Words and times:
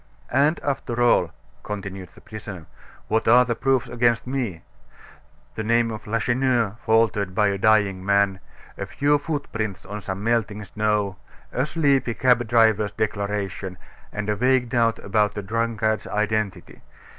"And 0.33 0.59
after 0.63 0.99
all," 0.99 1.31
continued 1.61 2.09
the 2.15 2.21
prisoner, 2.21 2.65
"what 3.07 3.27
are 3.27 3.45
the 3.45 3.53
proofs 3.53 3.87
against 3.87 4.25
me? 4.25 4.63
The 5.53 5.63
name 5.63 5.91
of 5.91 6.07
Lacheneur 6.07 6.77
faltered 6.83 7.35
by 7.35 7.49
a 7.49 7.59
dying 7.59 8.03
man; 8.03 8.39
a 8.79 8.87
few 8.87 9.19
footprints 9.19 9.85
on 9.85 10.01
some 10.01 10.23
melting 10.23 10.63
snow; 10.63 11.17
a 11.51 11.67
sleepy 11.67 12.15
cab 12.15 12.47
driver's 12.47 12.93
declaration; 12.93 13.77
and 14.11 14.27
a 14.27 14.35
vague 14.35 14.69
doubt 14.69 14.97
about 14.97 15.37
a 15.37 15.43
drunkard's 15.43 16.07
identity. 16.07 16.81